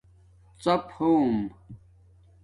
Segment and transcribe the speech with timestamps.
[0.63, 1.35] ڎام ہوم